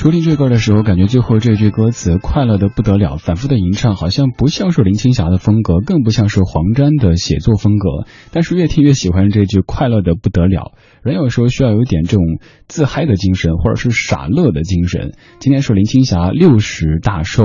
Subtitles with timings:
[0.00, 8.06] 初听这歌的时候，感觉最后这句歌词“快乐的不得了”反复的吟唱，好像不像是林青霞的风格，更不像是黄沾的写作风格。
[8.32, 10.72] 但是越听越喜欢这句“快乐的不得了”。
[11.04, 12.24] 人有时候需要有点这种
[12.66, 15.12] 自嗨的精神，或者是傻乐的精神。
[15.38, 17.44] 今天是林青霞六十大寿。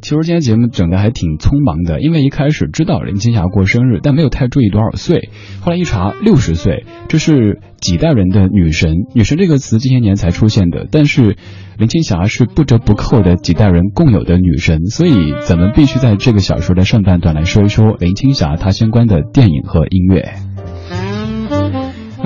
[0.00, 5.30] 其实今天节目整的还挺匆忙的，因为一开始知道林青霞过生日，但没有太注意多少岁。
[5.60, 8.94] 后来一查，六十岁，这是几代人的女神。
[9.14, 11.36] 女神这个词近些年才出现的，但是
[11.78, 20.55] 林青霞是不折不扣的几代人共有的女神，所以咱们必须在这个小说的上半段来说一说林青霞她相关的电影和音乐。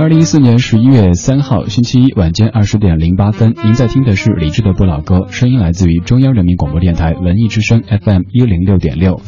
[0.01, 9.21] 二零一四年十一月三号星期一晚间二十点零八分，您在听的是李志的不老歌，声音来自于中央人民广播电台文艺之声 FM 一零六点六。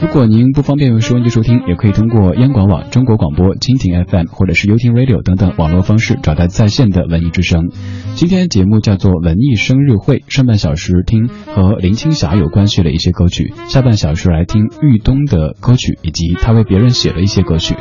[0.00, 7.68] 如果您不方便用收音机收听，也可以通过央广网、中国广播、蜻蜓 FM 或者是优听 Radio 等等网络方式找到在线的文艺之声。
[8.16, 17.76] 今天节目叫做文艺生日会，上半小时听和林青霞有关系的一些歌曲，下半小时来听豫东的歌曲以及他为别人写的一些歌曲。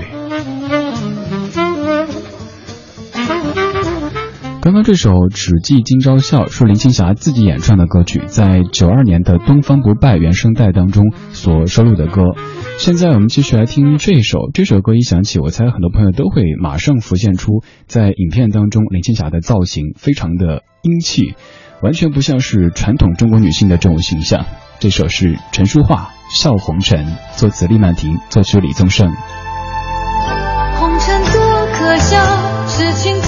[4.66, 12.24] 刚刚这首《只记今朝笑》是林青霞自己演唱的歌曲，在九二年的《东方不败》原声带当中所收录的歌。
[12.80, 21.36] 现在我们继续来听这首，这首歌一响起，我猜很多朋友都会马上浮现出在影片当中林青霞的造型，非常的英气，
[21.84, 24.48] 完全不像是传统中国女性的这种形象。
[24.80, 27.06] 这首是陈淑桦《笑红尘》，
[27.38, 29.14] 作词李曼婷，作曲李宗盛。
[30.80, 32.18] 红尘多可笑，
[32.66, 33.22] 痴情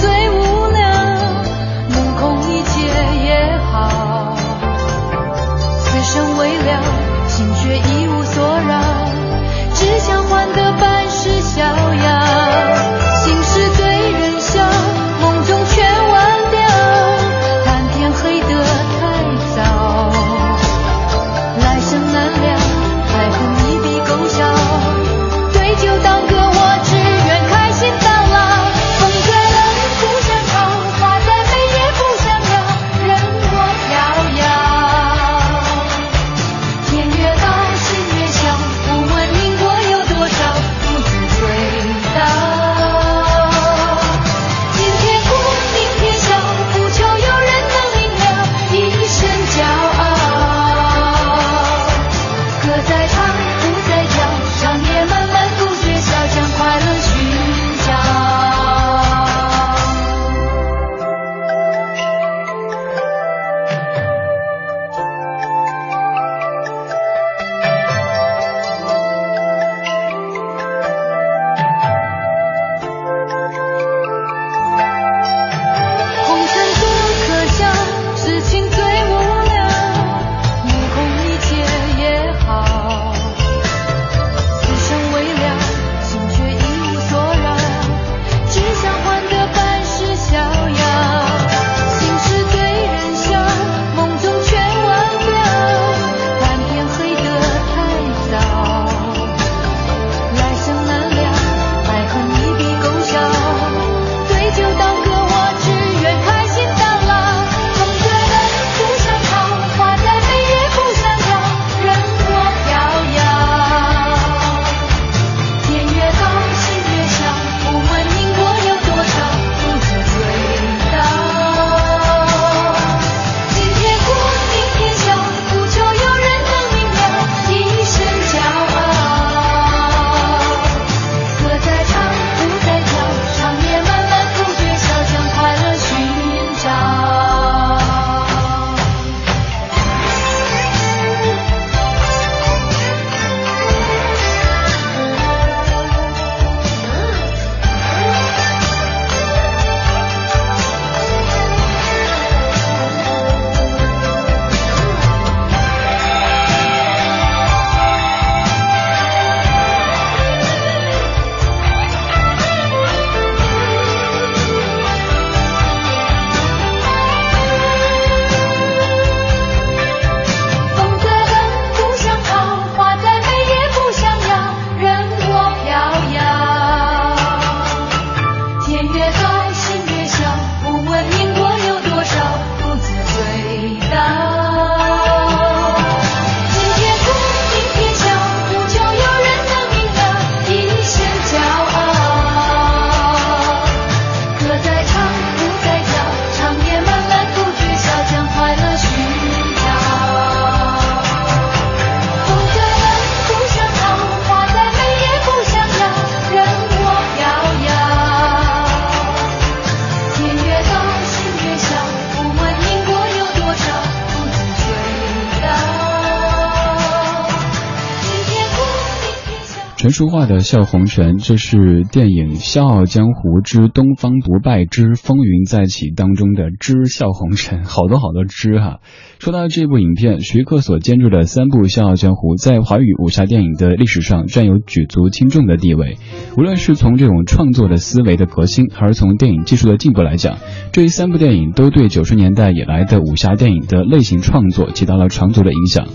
[219.98, 228.78] 说话的《笑红尘》，这是电影《笑傲江湖之东方不败之风云再起》当中的“之笑红尘”，好多好多“之”哈。
[229.18, 235.96] 说到这部影片，徐克所监制的三部《笑傲江湖》在华语武侠电影的历史上占有举足轻重的地位。
[236.36, 240.38] 无论是从这种创作的思维的革新，还是从电影技术的进步来讲，
[240.70, 245.88] 这三部电影都对九十年代以来的武侠电影的类型创作起到了长足的影响。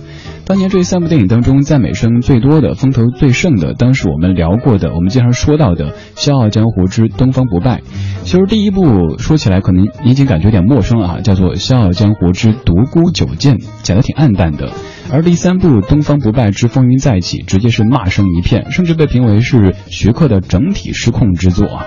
[0.45, 7.77] 当年这三部电影当中，赞美声最多的、风头最盛的，当时我们聊过的、我们经常说到的《笑傲江湖之东方不败》。
[8.23, 14.69] 其实第一部说起来可能已经感觉有点陌生了啊，叫做《笑傲江湖之独孤九剑》，讲的挺暗淡的。
[15.12, 21.85] 而第三部《东方不败之风云再起》，直接是骂声一片，甚至被评为是徐克的整体失控之作啊。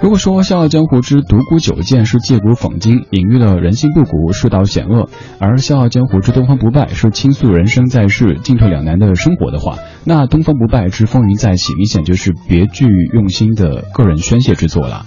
[0.00, 15.04] 如果说《笑傲江湖之独孤九剑》是借古讽今，隐喻了人心不古、世道险恶，而《笑傲江湖之东方不败》是倾诉人生在世、进退两难的生活的话，那《东方不败之风云再起》明显就是别具用心的个人宣泄之作了。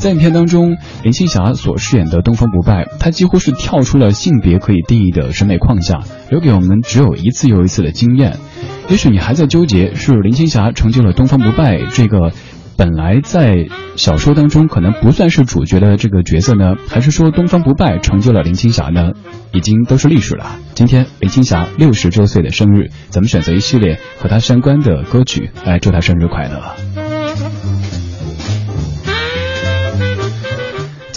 [0.00, 5.98] 在影片当中，林青霞所饰演的东方不败，她几乎是跳出了性别可以定义的审美框架，
[6.30, 8.36] 留给我们只有一次又一次的经验。
[8.88, 12.32] 也许你还在纠结，是林青霞成就了东方不败这个。
[12.78, 13.66] 本来在
[13.96, 19.10] 小说当中可能不算是主角的这个角色呢，还是说东方不败成就了林青霞呢？
[19.52, 20.46] 已经都是历史了。
[20.74, 26.87] 今天林青霞六十周岁的生日，咱们选择一系列和她相关的歌曲来祝她生日快乐。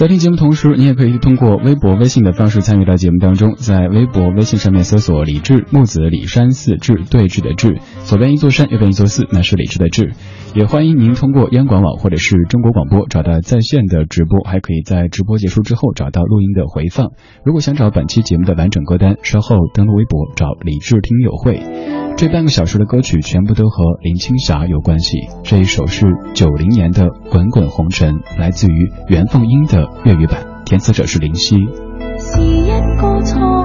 [0.01, 3.53] 在听节目同时，你也可以通过微博、微信的方式参与到节目当中。
[3.53, 10.13] 在微博、微信上面搜索“李志木子李山寺志对峙的志”，左边一座山，右边一座寺，那是李志的志。
[10.55, 17.12] 也欢迎您通过央广网或者是中国广播找到在线的直播，还可以在直播结束之后找到录音的回放。
[17.46, 22.00] 如果想找本期节目的完整歌单，稍后登录微博找李志听友会。
[22.22, 25.28] 这半个小时的歌曲全部都和林青霞有关系。
[25.44, 31.56] 这一首是九零年的《滚滚红尘》，来自于袁凤英的粤语版，填词者是林夕。
[32.20, 32.68] 是一
[33.01, 33.61] 个错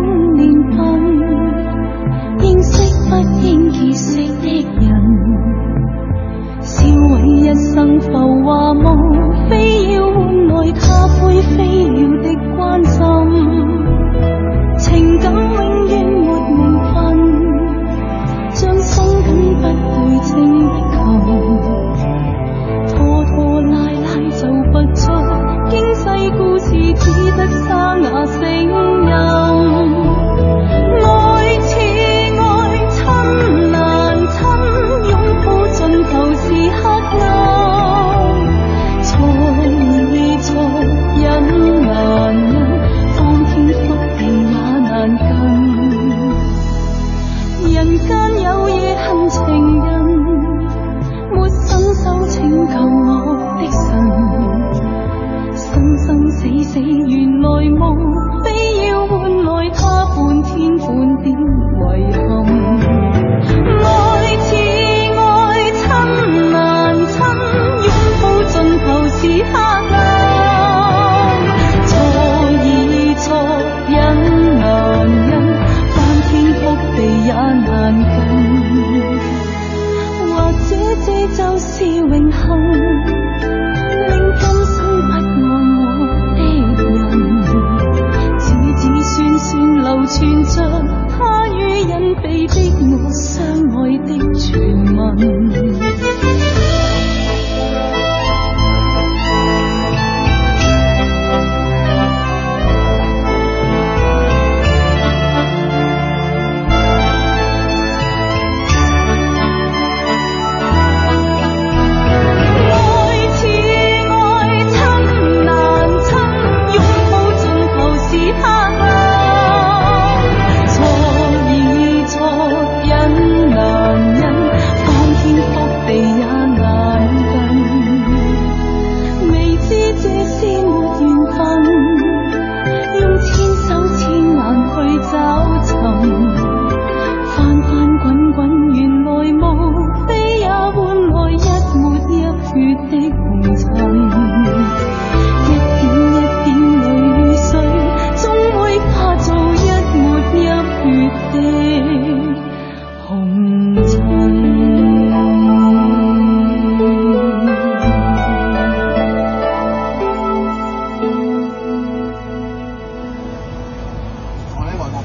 [81.66, 82.95] 是荣幸，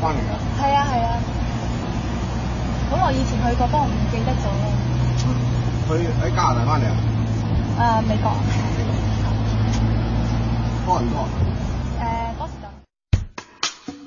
[0.01, 1.19] 係啊係啊，
[2.89, 4.65] 好耐以前去過，不過唔記得咗啦。
[5.87, 5.89] 佢
[6.21, 8.01] 喺加拿大翻嚟啊？
[8.03, 8.31] 誒美國
[10.85, 11.15] 多唔多？
[11.99, 12.03] 誒
[12.37, 12.65] 波士頓。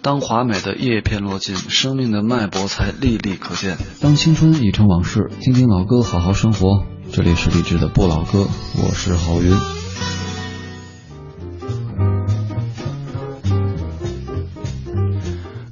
[0.02, 3.78] 当华美的叶片落尽，生命的脉搏才历历可见。
[4.00, 6.84] 当青春已成往事，听听老歌，好好生活。
[7.12, 8.48] 这里是励志的不老歌，
[8.82, 9.73] 我是郝云。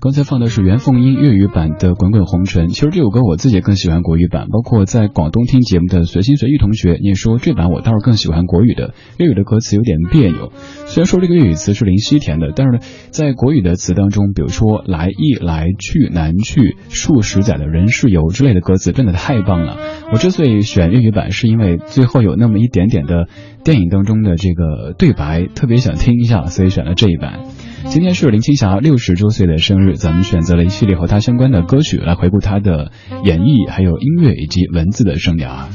[0.03, 10.51] 刚才放的是袁凤英粤语版的《滚滚红尘》，其实这首歌我自己更喜欢国语版，包括在广东听节目的随心随意同学，你说这版我倒是更喜欢国语的，粤语的歌词有点别扭。
[10.87, 19.77] 虽然说这个粤语词是林夕填的，但是呢，在国语的词当中，比如说来意、来去、难去、数十载的人世游之类的歌词，真的太棒了。
[20.13, 23.29] 我之所以选粤语版，是因为最后有那么一点点的
[23.63, 27.45] 电影当中的这个对白，特别想听一下，所以选了这一版。
[27.89, 32.93] 今天是林青霞六十周岁的生日，咱们选择了一系列和她相关的歌曲来回顾她的
[33.25, 35.67] 演绎、还有音乐以及文字的生涯。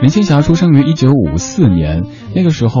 [0.00, 2.02] 林青霞出生于一九五四年，
[2.34, 2.80] 那个时候，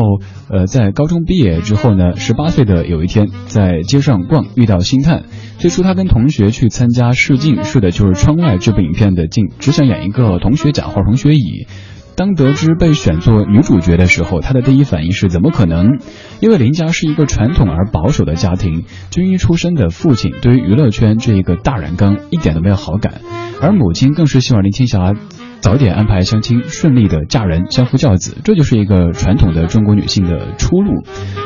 [0.50, 5.24] 呃，在高中毕业之后呢，十八岁的有一天在街上逛，遇到星探。
[5.58, 11.66] 最初他跟同学去参加试镜，试的就是《窗外》这部影片的镜，只想演一个同学甲或同学乙。
[12.22, 15.98] 当得知被选作女主角的时候，她的第一反应是怎么可能？
[16.38, 23.22] 因为林家是一个传统而保守的家庭，军医出身的父亲对于娱乐圈这一个大染缸一点都没有好感，
[23.60, 25.14] 而母亲更是希望林青霞
[25.58, 31.02] 早点安排相亲，顺利的嫁人，相夫教子，这就是一个传统的中国女性的出路。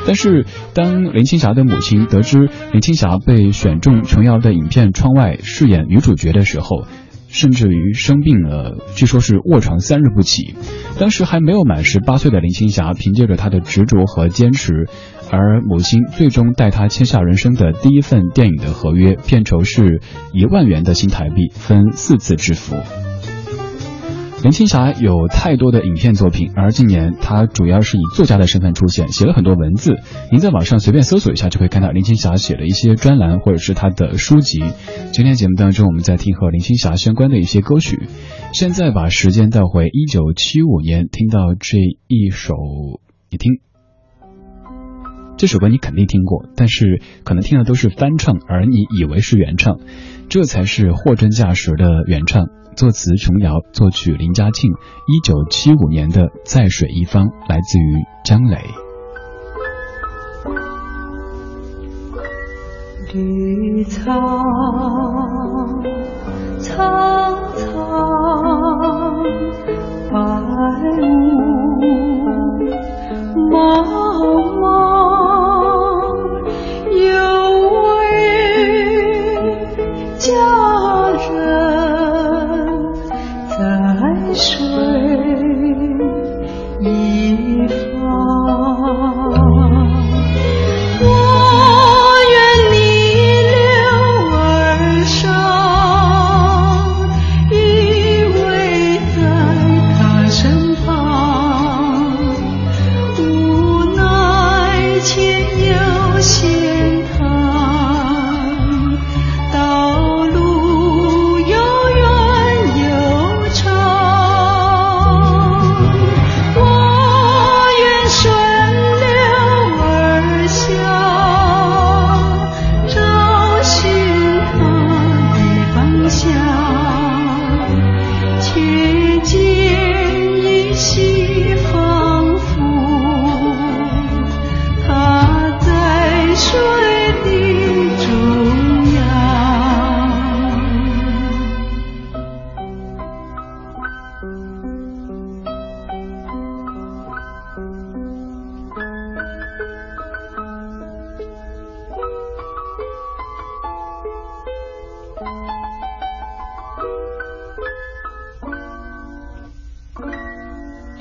[0.07, 6.85] 但是当林青霞的母亲得知林青霞被选中琼瑶的影片《窗外》饰演女主角的时候，
[7.29, 10.55] 甚至于生病了，据说是卧床三日不起。
[10.99, 14.89] 当时还没有满十八岁的林青霞，凭借着她的执着和坚持，
[15.31, 20.01] 而母亲最终带她签下人生的第一份电影的合约，片酬是
[20.33, 22.77] 一万元的新台币，分四次支付。
[24.47, 29.97] 林青霞有太多的影片作品，而今年她主要是以作家的身份出现，写了很多文字。
[30.31, 34.63] 您在网上随便搜索一下，就会看到林青霞写了一些专栏或者是她的书籍。
[35.11, 37.99] 今天节目当中，我们在听和林青霞相关的一些歌曲。
[38.53, 42.55] 现在把时间倒回一九七五年，听到这一首，
[43.33, 43.55] 你听，
[45.37, 49.81] 这首歌你肯定听过，但是可能听的都是翻唱，而你以为是原唱，
[50.29, 52.47] 这才是货真价实的原唱。
[52.77, 54.71] 作词琼瑶，作曲林嘉庆，
[55.07, 58.59] 一九七五年的《在水一方》来自于张磊。
[63.15, 64.13] 绿草
[66.61, 68.46] 苍苍，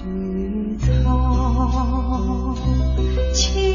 [0.06, 2.56] 绿草
[3.34, 3.75] 青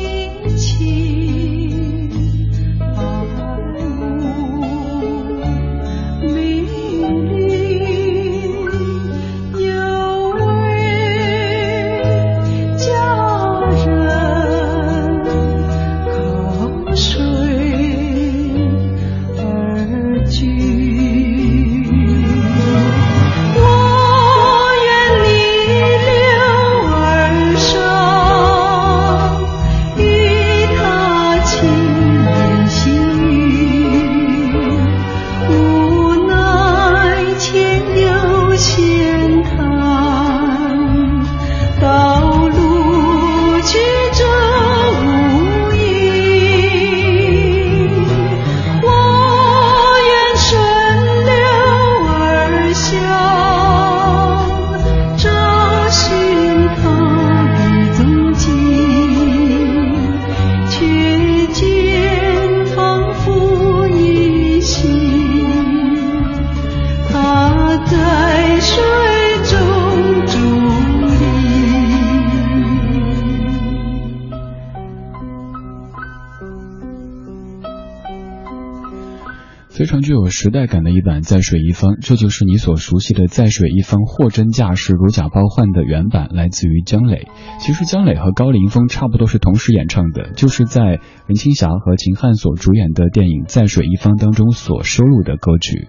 [80.43, 87.29] 时代感的一版《在水一方》，这就是你所熟悉的《在水一方》货真价实、如假包换的原版，来自于姜磊。
[87.61, 95.89] 其实姜磊和高凌风差不多是同时演唱的，就是在林青霞和秦汉所主演的电影《在水一方》当中所收录的歌曲。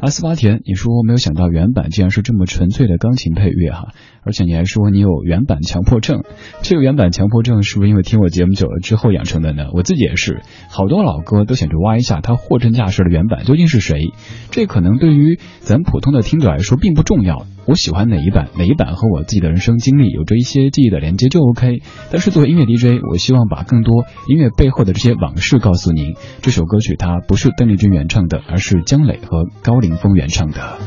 [0.00, 3.88] 阿斯巴甜，你说没有想到原版竟然是这么纯粹的钢琴配乐哈，
[4.22, 6.22] 而且你还说你有原版强迫症，
[6.62, 9.66] 这个原版强迫症是不是因为听我节目久了之后养成的呢？
[9.74, 14.14] 我自己也是，好多老歌都想去挖一下它货真价实的原版究竟是谁，
[14.50, 17.44] 这可能对于咱普通的听者来说并不重要。
[17.70, 21.82] 我喜欢哪一版，哪一版和我自己的人生经历有着一些记忆的连接就 OK。
[22.10, 26.16] 但是作为音乐 DJ，我希望把更多音乐背后的这些往事告诉您。
[26.42, 30.78] 这首歌曲它不是邓丽君原唱的，而是姜磊和高凌风原唱的。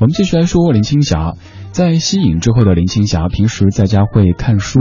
[0.00, 1.34] 我们继续来说林青霞。
[1.74, 4.78] 在吸引之后的林青霞，平时在家会看书、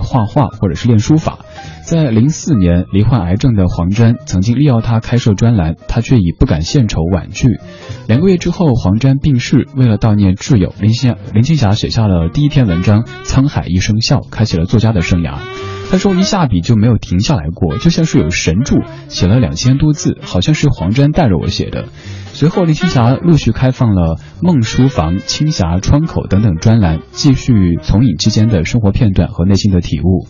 [0.00, 1.40] 画画或者是练书法。
[1.84, 7.58] 在零四年罹患癌症的黄沾曾经力邀她开设专栏，她却以不敢献丑婉拒。
[8.06, 15.75] 两个月之后，黄沾病逝，为了悼念挚友，林青林青霞写下了第一篇文章《沧海一声笑》，开启了作家的生涯。
[15.90, 18.76] 他说一下笔就没有停下来过，就像是有神助，
[19.08, 21.86] 写了两千多字，好像是黄沾带着我写的。
[22.32, 30.26] 随后，林青霞陆续开放了梦书房、青霞窗口等等专栏，继续从影期间的生活片段和内心的体悟。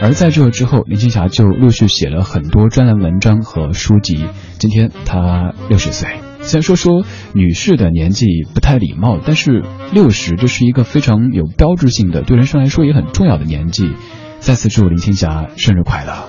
[0.00, 4.26] 而在这之后，林青霞就陆续写了很多专栏文章和书籍。
[4.58, 13.94] 今天她六十岁，虽然说说女士的年纪不太礼貌，但是六十这是一个非常有标志性的，对人生来说也很重要的年纪。
[14.40, 16.28] 再次祝林青霞生日快乐！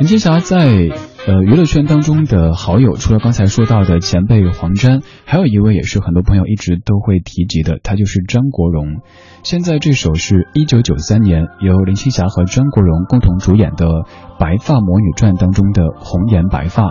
[0.00, 0.88] 林青霞在
[1.26, 9.00] 呃娱乐圈当中的好友，除了刚才说到的前辈黄沾，还有一位也是很多朋友一直都会提及的，他就是张国荣。
[9.42, 13.86] 现在这首是一九九三年由林青霞和张国荣共同主演的
[14.38, 16.84] 《白发魔女传》当中的《红颜白发》，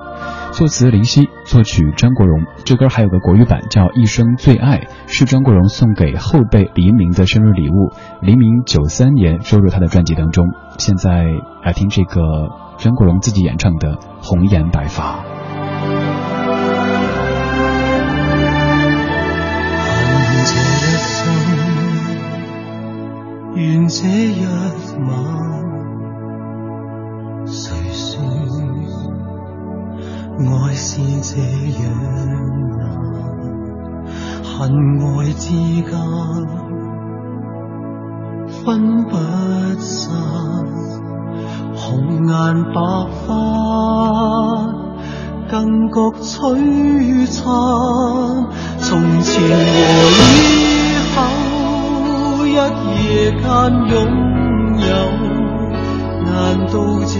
[0.51, 2.43] 作词林夕，作曲张国荣。
[2.65, 7.93] 这歌还有个国语版叫《一生最爱》，是张国荣送给后辈黎明的生日礼物。
[8.21, 10.45] 黎明九三年收入他的专辑当中。
[10.77, 11.23] 现在
[11.63, 15.23] 来听这个张国荣自己演唱的《红颜白发》。
[23.55, 24.45] 愿这一
[25.07, 25.07] 晚，
[27.47, 28.19] 谁说
[30.37, 31.41] 爱是这
[31.81, 31.83] 样
[32.77, 32.83] 难？
[34.43, 34.53] 恨
[34.99, 35.49] 爱之
[35.81, 35.87] 间
[38.47, 39.15] 分不
[39.79, 40.11] 散，
[41.75, 42.79] 红颜白
[43.25, 43.33] 发
[45.49, 47.43] 更觉璀璨。
[48.79, 50.53] 从前和以
[51.15, 51.17] 后。
[52.47, 53.43] 一夜间
[53.91, 53.93] 拥
[54.79, 54.87] 有，
[56.23, 56.33] 难
[56.67, 56.73] 道
[57.05, 57.13] 这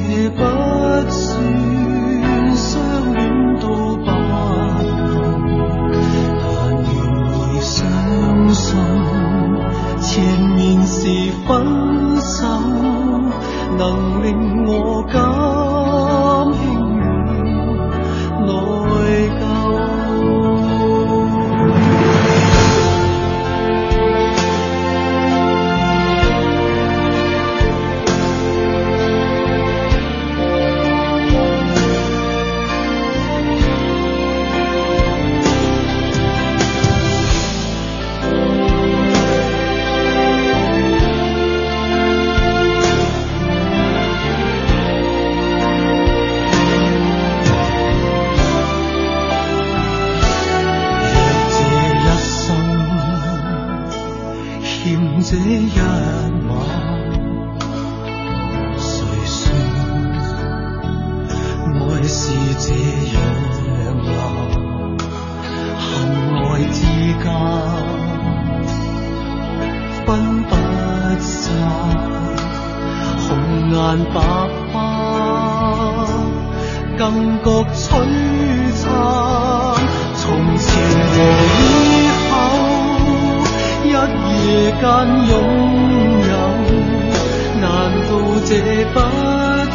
[88.48, 88.52] 这
[88.94, 89.72] 不算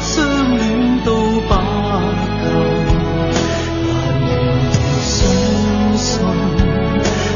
[0.00, 0.16] 相
[0.56, 0.64] 恋
[1.04, 1.12] 到
[1.46, 1.52] 白
[2.42, 2.46] 头？
[3.84, 3.86] 但
[4.24, 4.28] 愿
[5.02, 5.06] 相
[5.98, 6.08] 信，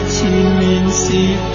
[0.09, 0.17] 前
[0.59, 1.03] 面是
[1.53, 1.55] 分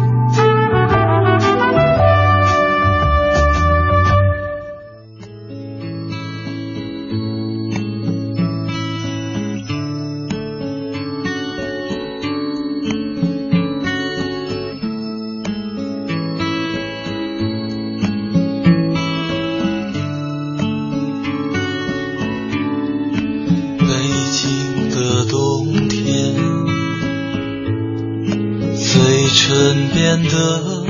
[29.33, 30.85] 唇变得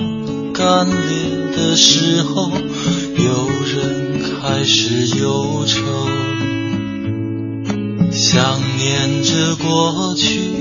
[0.54, 0.96] 干裂
[1.56, 2.52] 的时候，
[3.18, 5.82] 有人开始忧愁，
[8.12, 10.52] 想念着过去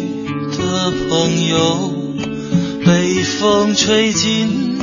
[0.56, 1.92] 的朋友，
[2.84, 4.78] 被风吹进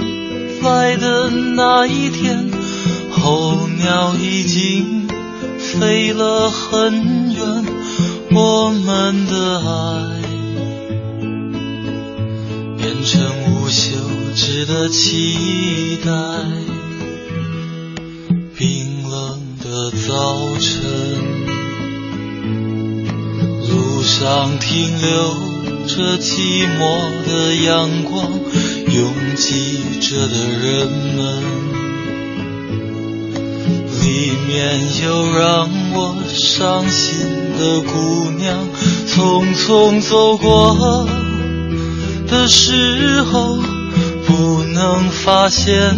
[0.61, 2.51] 来的那一天，
[3.11, 5.07] 候鸟已经。
[5.59, 7.65] 飞了很远，
[8.31, 9.96] 我们的爱
[12.97, 13.21] 变成
[13.53, 13.91] 无休
[14.35, 16.11] 止的期待。
[18.57, 20.81] 冰冷的早晨，
[23.69, 25.35] 路上停留
[25.85, 28.31] 着寂寞的阳光，
[28.91, 31.43] 拥挤着的人们。
[34.01, 37.19] 里面有让我伤心
[37.59, 38.67] 的姑娘，
[39.07, 41.07] 匆匆走过
[42.27, 43.57] 的时候，
[44.25, 45.95] 不能发现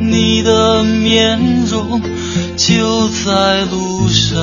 [0.00, 2.00] 你的面容，
[2.56, 4.36] 就在路上，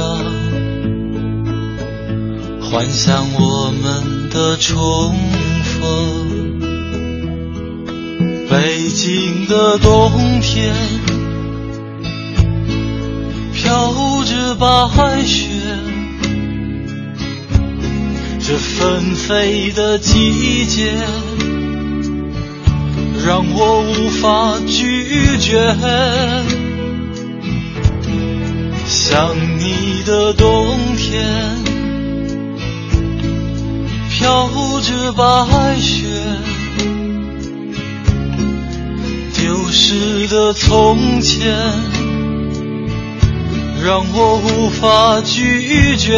[2.62, 5.16] 幻想我们的重
[5.64, 5.80] 逢。
[8.50, 10.74] 北京的冬天。
[13.52, 15.49] 飘着白雪，
[18.50, 20.92] 这纷飞的季节
[23.24, 25.76] 让我无法拒绝。
[28.88, 31.24] 想你的冬天，
[34.10, 34.50] 飘
[34.82, 36.08] 着白雪，
[39.36, 41.56] 丢失的从前。
[43.86, 46.18] 让我无法拒绝。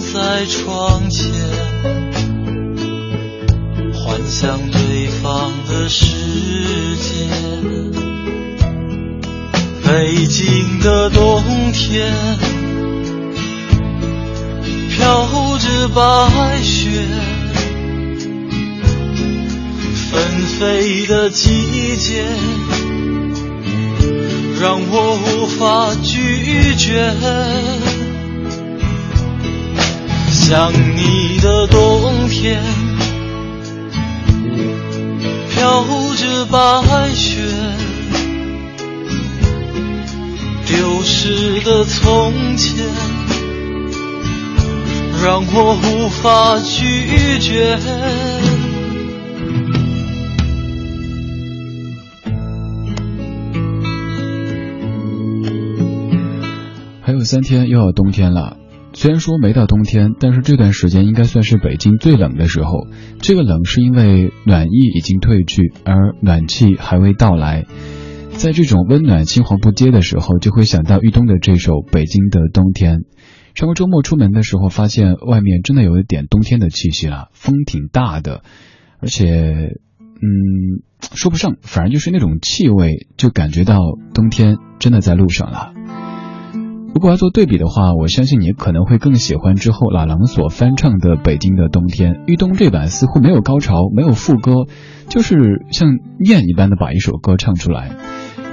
[0.00, 1.30] 在窗前？
[3.92, 6.06] 幻想对方的世
[6.96, 7.28] 界。
[9.86, 11.42] 北京的冬
[11.72, 12.12] 天，
[14.90, 16.90] 飘着白雪，
[20.10, 22.24] 纷飞的季节，
[24.60, 27.14] 让我无法拒绝。
[30.46, 32.62] 想你的冬天。
[35.48, 35.82] 飘
[36.16, 37.40] 着白雪，
[40.66, 42.84] 丢失的从前，
[45.24, 47.78] 让我无法拒绝。
[57.00, 58.58] 还有三天又要冬天了。
[58.94, 62.86] 虽然说没到冬天，但是这段时间应该算是北京最冷的时候。
[63.18, 67.66] 这个冷是因为暖意已经退去，而暖气还未到来。
[68.30, 72.98] 在这种温暖青黄不接的时候，就会想到玉东的这首《北京的冬天》。
[73.54, 78.42] 上个周末出门的时候，发现外面真的有一点冬天的气息了，风挺大的，
[79.00, 80.82] 而且，嗯，
[81.14, 83.78] 说不上，反而就是那种气味，就感觉到
[84.14, 85.73] 冬天真的在路上了。
[86.94, 92.12] 如果要做对比的话，我相信你可能会更喜欢之后老狼所翻唱的《北京的冬天》。
[92.26, 94.66] 豫东这版似乎没有高潮，没有副歌，
[95.08, 95.88] 就是像
[96.20, 97.90] 念一般的把一首歌唱出来。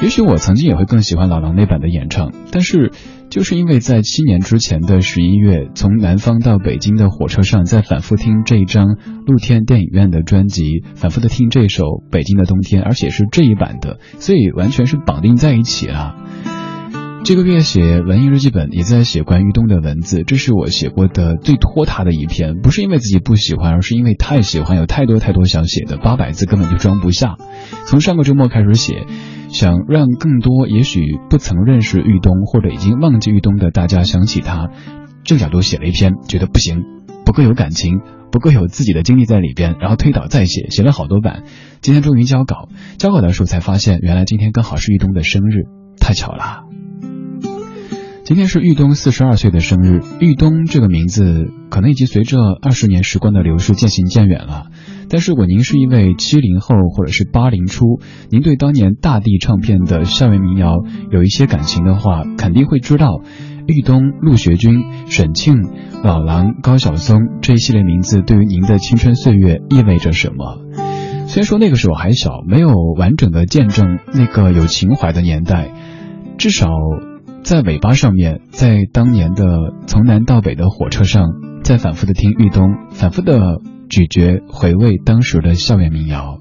[0.02, 2.92] 也许我曾经也会更喜欢老狼那版的演唱，但是
[3.30, 16.16] 就是因为在七年之前的十一月，从南方到北京的火车上，在反复听这一张露天电影院的专辑，反复的听这首《北京的冬天》，而且是这一版的，所以完全是绑定在一起了。
[17.24, 27.38] 这个月写文艺日记本也在写关于东的文字，这是我写过的最拖沓的一篇，不是因为自己不喜欢，而是因为太喜欢，有太多太多想写的，八百字根本就装不下。
[27.86, 29.06] 从上个周末开始写，
[29.50, 34.72] 想让更多也许不曾认识玉东或者已经忘记玉东的大家想起他，
[35.24, 36.84] 这个角度写了一篇，觉得不行，
[37.24, 38.00] 不够有感情，
[38.32, 41.44] 不够有自己的经历在里边，然后推倒再写，写了好多版，
[41.82, 45.68] 今天终于交稿，交稿的时候才发现，原来今天刚好是玉东的生日，
[46.00, 46.71] 太巧了。
[48.32, 50.00] 今天是豫东四十二岁的生日。
[50.22, 54.68] 豫东这个名字可能已经随着二十年时光的流逝渐行渐远了。
[55.10, 60.78] 但是如果您是一位七零后或者是八零初，您对当年大地唱片的校园民谣
[61.12, 63.20] 有一些感情的话，肯定会知道
[63.68, 65.68] 豫东、陆学军、沈庆、
[66.02, 70.62] 老狼、高晓松这一系列名字对于您的青春岁月意味着什么。
[71.28, 75.74] 虽然说那个时候还小，没有完整的见证那个有情怀的年代，
[76.38, 76.70] 至少。
[77.44, 79.44] 在尾巴上面，在当年的
[79.88, 81.30] 从南到北的火车上，
[81.64, 86.38] 在反复的听豫东，反复的咀嚼回味当时的校园民谣。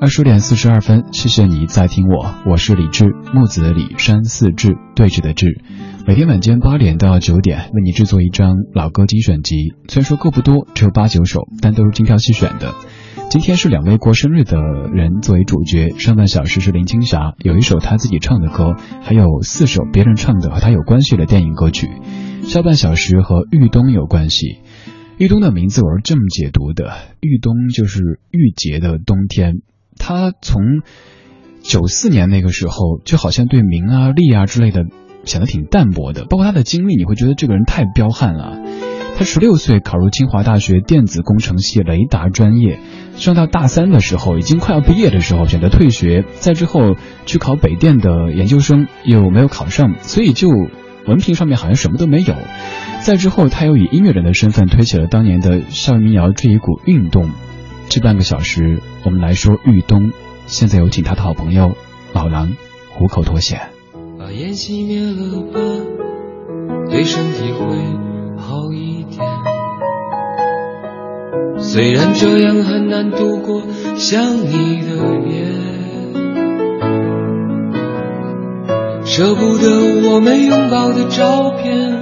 [0.00, 5.62] 二十点四十二分，谢谢你在听我，我是李志，木子李，山四志，对峙的志。
[6.06, 12.74] 每天晚间八点到九点，为你制作一张老歌精选集，虽然说歌不多，只有八九首，但都是精挑细选的。
[13.28, 14.56] 今天是两位过生日的
[14.92, 21.88] 人作为主角，上半小时是林青霞，有一首她自己唱的歌，还有四首别人唱的和她有关系的电影歌曲。
[22.44, 24.60] 下半小时和玉东有关系，
[25.18, 29.56] 玉东的名字我是这么解读的：玉东就是玉洁的冬天。
[29.98, 30.62] 他从
[31.62, 34.84] 九四年那个时候，就好像对名啊、利啊之类的
[35.24, 38.56] 显得挺淡薄的，包括他的经历，你会觉得这个人太彪悍了。
[39.18, 42.78] 他十六岁考入清华大学电子工程系雷达专业，
[43.16, 52.34] 上到大三的时候，已经快要毕业的时候选择退学，在之后去考北电的研究生又没有考上，所以就文凭上面好像什么都没有。
[53.02, 57.30] 在之后，他又以音乐人的身份推起了当年的校园民谣这一股运动。
[57.88, 60.12] 这半个小时，我们来说豫东。
[60.46, 61.76] 现在有请他的好朋友
[62.12, 62.52] 老狼
[62.92, 63.60] 虎口脱险。
[64.18, 65.60] 把烟熄灭了吧，
[66.90, 67.76] 对身体会
[68.36, 69.55] 好一点。
[71.58, 73.62] 虽然这样很难度过
[73.96, 74.92] 想你的
[75.26, 75.44] 夜，
[79.04, 81.98] 舍不得我们拥抱的照片，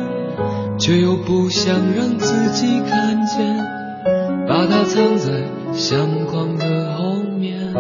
[0.78, 3.64] 却又不想让自己看见，
[4.48, 5.32] 把它藏在
[5.72, 7.72] 相框的后面。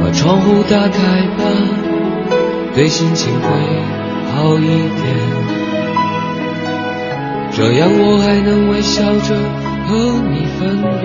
[0.00, 1.44] 把窗户打开吧，
[2.74, 3.48] 对心情会
[4.32, 5.41] 好一点。
[7.54, 9.34] 这样我还能微笑着
[9.86, 9.90] 和
[10.30, 10.60] 你分
[11.00, 11.04] 别。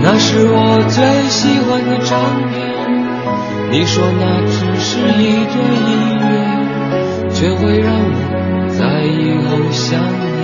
[0.00, 0.56] 那是我
[0.88, 0.96] 最
[1.28, 2.18] 喜欢的唱
[2.50, 2.56] 片，
[3.70, 5.56] 你说那只是一段
[5.88, 6.26] 音乐，
[7.30, 8.12] 却会让我
[8.68, 10.36] 在以后想念。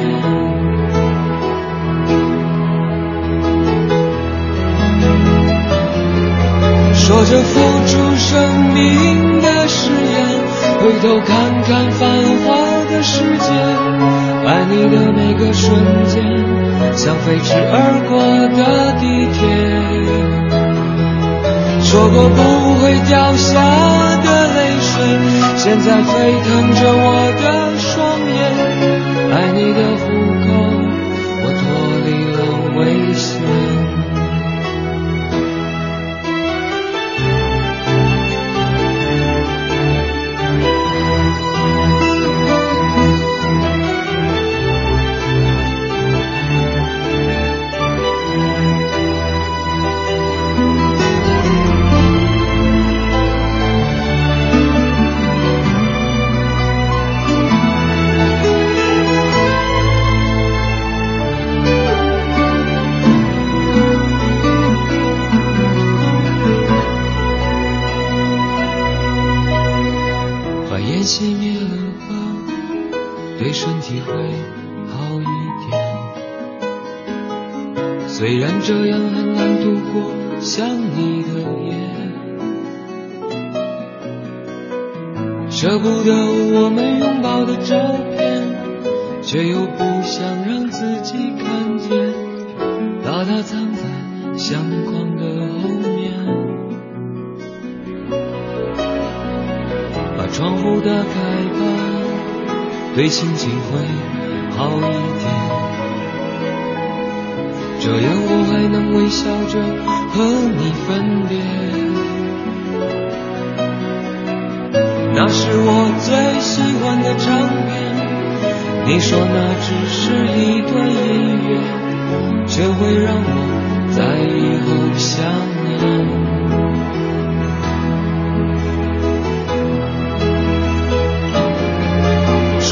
[6.95, 7.53] 说着付
[7.87, 8.31] 出生
[8.73, 10.14] 命的誓言，
[10.85, 12.11] 回头看看繁
[12.45, 12.53] 华
[12.91, 13.49] 的世界，
[14.47, 15.73] 爱你的每个瞬
[16.05, 16.23] 间，
[16.95, 18.21] 像飞驰而过
[18.53, 19.41] 的地铁。
[21.81, 22.39] 说过不
[22.83, 23.55] 会掉下
[24.25, 24.93] 的泪水，
[25.57, 26.13] 现在沸
[26.45, 27.43] 腾着我的
[27.81, 28.37] 双眼。
[29.33, 29.81] 爱你的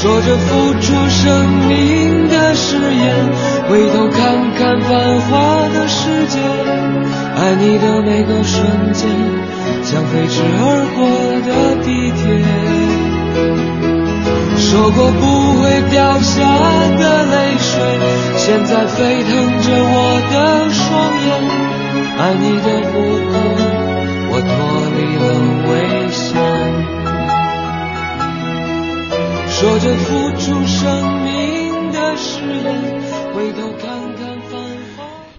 [0.00, 3.04] 说着付出生命的誓言，
[3.68, 5.32] 回头看看繁华
[5.72, 6.38] 的世界，
[7.36, 9.08] 爱你的每个瞬间，
[9.82, 11.00] 像飞驰而过
[11.46, 11.48] 的
[11.82, 12.22] 地铁。
[14.58, 15.22] 说过不
[15.62, 16.36] 会掉下
[16.98, 17.72] 的泪水，
[18.36, 19.30] 现在沸腾
[19.62, 20.34] 着我的
[20.70, 20.84] 双
[21.24, 21.26] 眼，
[22.18, 22.92] 爱你的虎
[23.32, 23.32] 口，
[24.30, 24.52] 我脱
[24.96, 25.24] 离了
[29.56, 34.34] 说着付出生命的誓言，回头看看。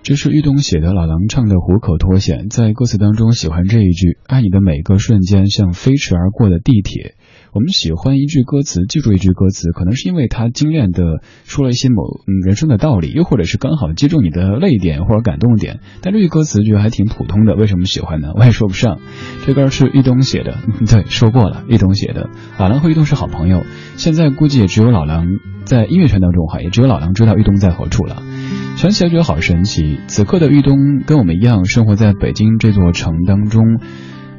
[0.03, 2.45] 这是玉东写的，老狼唱的《虎口脱险》。
[2.49, 7.15] 在歌词当中，喜欢这一句：“爱你的每个瞬间，像飞驰而过的地铁。”
[7.55, 12.03] 我们喜欢一句歌词，记住一句歌词，可能是因为他精炼的说了一些某
[12.43, 15.79] 人生的道理，又或者是刚好击中你的泪点或者感动点。
[16.01, 18.31] 但这句歌词觉得还挺普通的，为什么喜欢呢？
[18.35, 18.99] 我也说不上。
[19.45, 22.29] 这歌是玉东写的，对，说过了，玉东写的。
[22.59, 23.63] 老狼和玉东是好朋友，
[23.95, 25.25] 现在估计也只有老狼
[25.63, 28.21] 在音乐圈当中哈，也只有老狼知道玉东在何处了。
[28.75, 33.79] 想起来觉得好神奇，此刻的玉东跟我们一样，生活在北京这座城当中。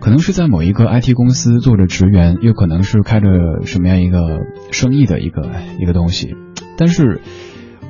[0.00, 3.28] 可能是在某一个 IT 公司做着职员，又可能是开着
[3.64, 4.40] 什么样一个
[4.70, 6.34] 生意的一个一个东西，
[6.76, 7.20] 但是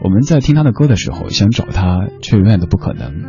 [0.02, 3.22] 我们在听他的歌的时候，想找他却永远都不可能。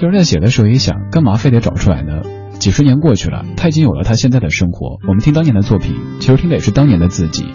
[0.00, 2.22] 就是在写的时候也想，干嘛非得找出来呢？
[2.58, 4.98] 几十年过去了，他已经有了他现在的生活。
[5.08, 7.46] 我们听当年的作品，其实听的也是当年的自己。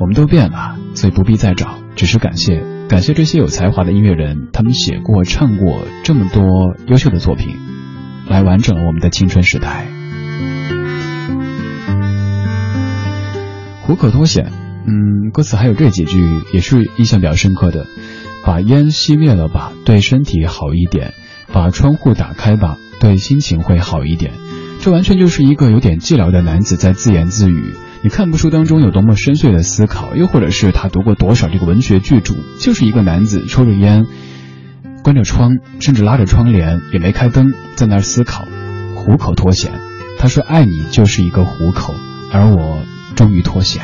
[0.00, 7.54] 我们都变了，所以不必再找，只是感谢感谢这些有才华的音乐人，他们写过、唱过这么多优秀的作品，
[8.28, 9.86] 来完整了我们的青春时代。
[13.82, 14.50] 虎口脱险，
[14.86, 16.20] 嗯，歌词还有这几句
[16.52, 17.86] 也是印象比较深刻的。
[18.46, 21.12] 把烟熄灭了吧，对身体好一点；
[21.52, 24.32] 把窗户打开吧，对心情会好一点。
[24.80, 27.74] 这完全就是一个有点寂寥的男子在自言自语。
[28.02, 34.04] 你看不出当中有多么深邃的思考，又或者是他读过多少这个文学巨著，就是一个男子抽着烟，
[35.04, 38.46] 关着窗，甚至拉着窗帘，也没开灯，在那儿思考。
[38.96, 39.70] 虎口脱险，
[40.18, 41.94] 他说爱你就是一个虎口，
[42.32, 42.82] 而我
[43.14, 43.82] 终于脱险。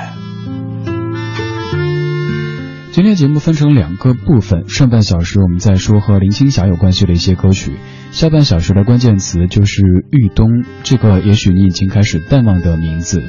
[2.93, 7.77] 今天节目分成两个部分，上半小时我们在说和林青霞有关系的一些歌曲，
[8.13, 13.23] 下半小时的关键词就是豫东，这个也许你已经开始淡忘的名字。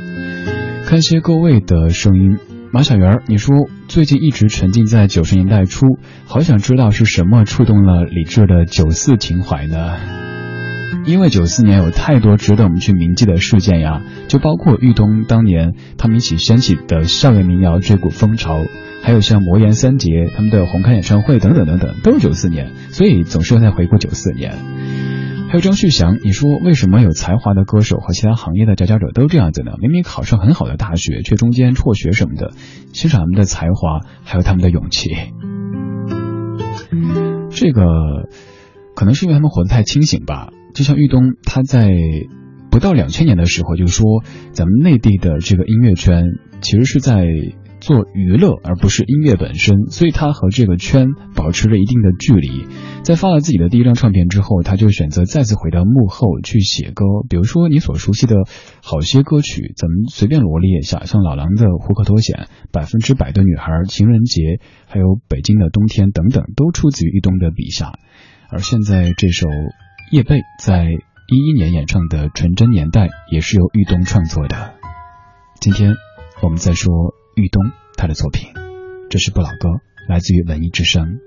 [0.86, 2.38] 看些各位的声音，
[2.74, 9.98] 马小圆，你说最近一直沉浸在九十年代初，好想知道是什么触动了李志的九四情怀呢？
[11.06, 18.56] 因为九四年有太多值得我们去铭记的事件呀，就包括豫东当年他们一起掀起的校园民谣这股风潮，
[19.04, 24.56] 还有像魔岩三杰他们的红磡演唱会等等等等，都是九四年，所以总是在回顾九四年。
[25.52, 29.74] 还有张旭翔，你说为什么有才华的歌手和其他行业的佼佼者都这样子呢？
[29.82, 32.52] 明明考上很好的大学，却中间辍学什么的，
[32.94, 35.10] 欣赏他们的才华，还有他们的勇气。
[37.50, 37.84] 这个
[38.96, 40.54] 可能是因为他们活得太清醒吧。
[40.74, 41.92] 就像玉东，他在
[42.70, 44.24] 不到两千年的时候就说，
[44.54, 46.28] 咱们内地的这个音乐圈
[46.62, 47.26] 其实是在
[47.82, 52.68] 做娱乐而不是音乐本身，所以他和这个圈保持了一定的距离。
[53.04, 57.04] 在发了自己的第一张唱片之后，他就选择再次回到幕后去写歌。
[57.28, 58.36] 比如说，你所熟悉的
[58.84, 62.38] 好些歌曲，咱们随便罗列一下，像老狼的《胡克脱险》、
[62.72, 64.42] 《百分之百的女孩》、《情人节》，
[64.86, 67.94] 还有《北京的冬天》等等，都出自于玉东的笔下。
[68.52, 69.48] 而现在这首
[70.12, 74.76] 叶贝在一一年演唱的《纯真年代》，也是由玉东创作的。
[75.60, 75.94] 今天，
[76.44, 77.21] 我们再说。
[77.36, 77.64] 玉东，
[77.98, 78.50] 他的作品，
[79.10, 81.20] 这是不老歌，来自于文艺之声。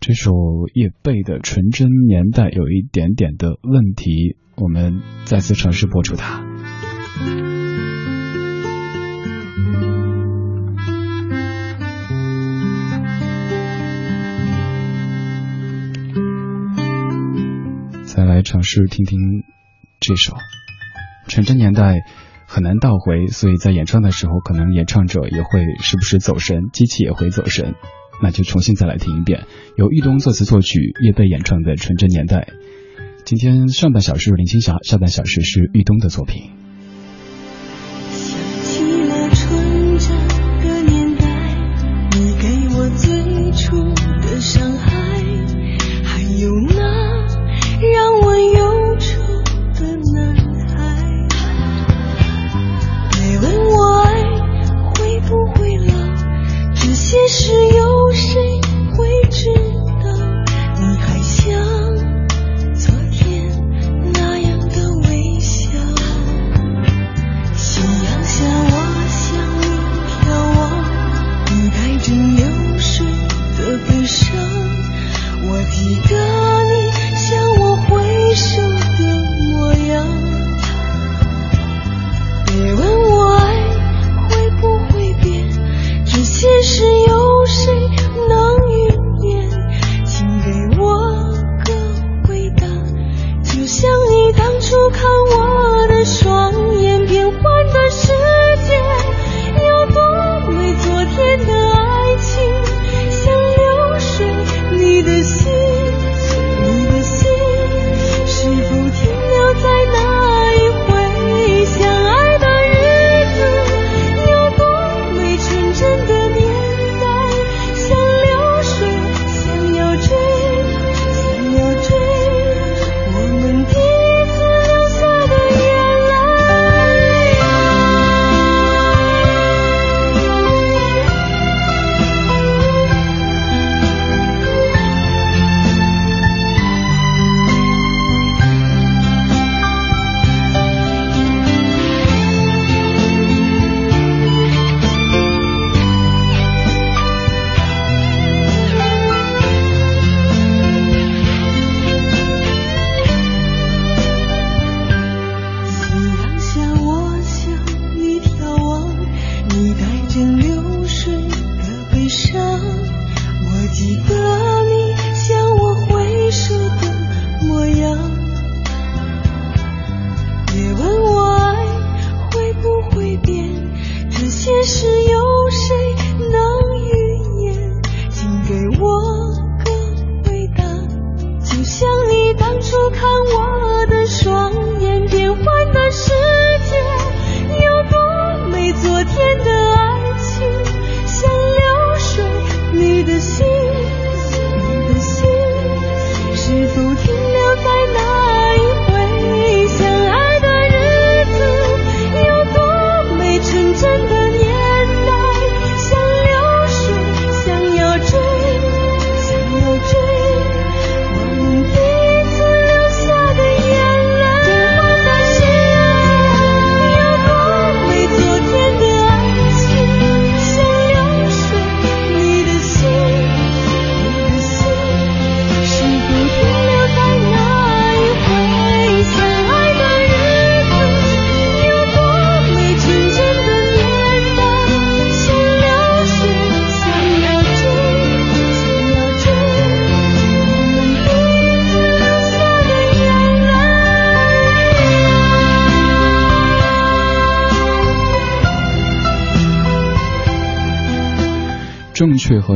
[0.00, 0.32] 这首
[0.74, 6.49] 叶蓓的纯真年代有一点点的问题，我们再次尝试播出它。
[18.40, 19.44] 来尝试听听
[20.00, 20.34] 这首。
[21.28, 21.98] 纯真年代
[22.46, 27.74] 很难倒回，所以在演唱的时候，可能演唱者也会时不时走神，机器也会走神。
[28.22, 29.44] 那就重新再来听一遍，
[29.76, 32.38] 由玉东作词作曲，叶蓓演唱的《纯真年代》。
[33.26, 36.59] 今天上半小时林青霞，下半小时是玉东的作品。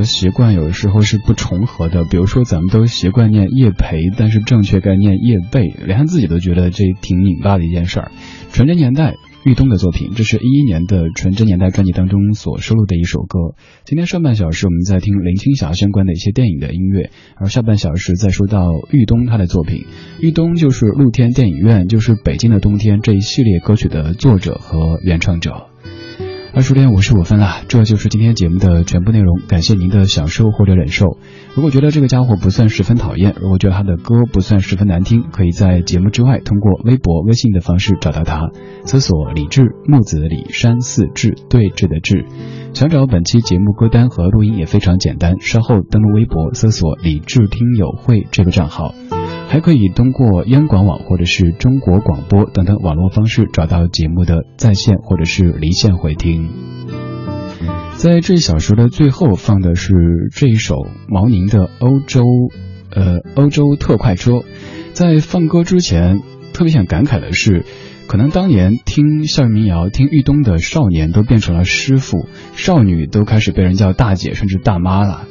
[0.04, 8.12] 习惯有时候是不重合的比如说咱们都习惯念叶培但是正确概念叶蓓连他自己都觉得这挺拧巴的一件事儿
[8.52, 18.44] 纯真年代玉东的作品这是一一年的纯真年代专辑当中所收录的一首歌今天上半小时我们在听林青霞相关的一些电影的音乐而下半小时再说。
[18.46, 19.86] 到玉东他的作品
[20.20, 25.66] 玉东就是露天电影院就是北京的冬天这一系列歌曲的作者和原创者
[26.56, 29.40] 二十点五十五分了，这就是今天节目的全部内容。
[29.48, 31.18] 感谢您的享受或者忍受。
[31.56, 38.50] 如果觉得这个家伙不算十分讨厌，如果觉得他的歌不算十分难听，可以在节目之外通过微博、微信的方式找到他，
[38.84, 42.24] 搜索“李志木子李山寺志对峙的志”。
[42.72, 48.94] 想找本期节目歌单和录音也非常简单，稍后登录微博搜索“李志听友会”这个账号。
[49.48, 56.50] 还可以通过央广网或者是中国广播等等网络方式找到节目的在线或者是离线回听。
[57.96, 59.94] 在这一小时的最后放的是
[60.34, 60.76] 这一首
[61.08, 62.22] 毛宁的《欧洲》，
[62.90, 64.42] 呃，欧洲特快车。
[64.92, 66.20] 在放歌之前，
[66.52, 67.64] 特别想感慨的是，
[68.08, 75.26] 可能当年听校园民谣、听豫东的少年都变成了师傅，少女都开始被人叫大姐甚至大妈了。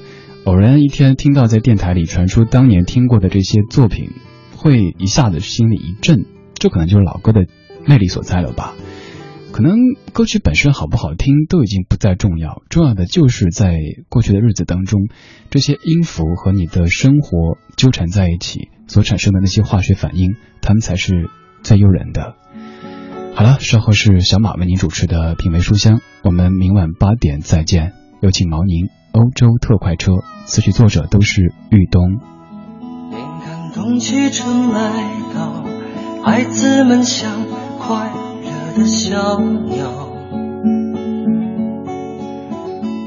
[0.46, 4.10] 偶然一天听到在电台里传出当年听过的这些作品，
[4.58, 6.26] 会一下子心里一震，
[6.56, 7.46] 这可能就是老歌的
[7.88, 8.74] 魅力所在了吧。
[9.54, 9.78] 可能
[10.12, 13.78] 歌曲本身好不好听都已经不再重要，重要的就是在
[14.10, 15.00] 过去的日子当中，
[15.50, 21.30] 这些音符和你的生活纠缠在一起所产生的那些化学反应，它们才是
[21.62, 22.36] 最诱人的。
[23.34, 27.94] 好了，稍后是小马为您主持的品味书香，我们明晚八点再见。
[28.22, 29.03] 有请毛宁。
[29.14, 32.20] 欧洲特快车，词曲作者都是玉东。
[33.12, 35.04] 眼看冬去春来
[35.36, 35.64] 到，
[36.24, 37.30] 孩子们像
[37.78, 38.12] 快
[38.42, 40.10] 乐的小鸟。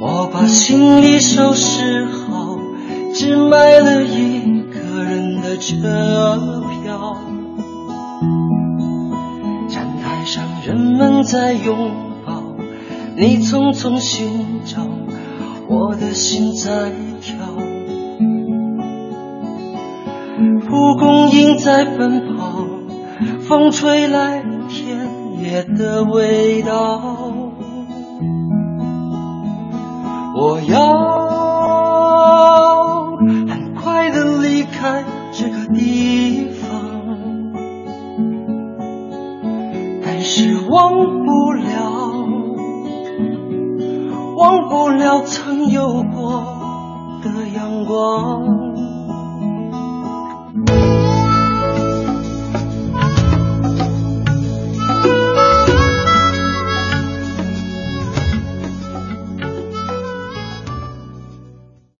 [0.00, 2.56] 我把行李收拾好，
[3.12, 6.52] 只买了一个人的车
[6.84, 7.16] 票。
[9.68, 11.90] 站台上人们在拥
[12.24, 12.44] 抱，
[13.16, 14.86] 你匆匆寻找。
[15.68, 17.36] 我的心在跳，
[20.66, 22.64] 蒲公英在奔跑，
[23.48, 27.34] 风吹来田野的味道。
[30.38, 30.92] 我要
[33.48, 36.68] 很快的离开这个地方，
[40.04, 40.92] 但是忘
[41.24, 42.05] 不了。
[44.46, 48.65] 忘不了曾有过的阳光。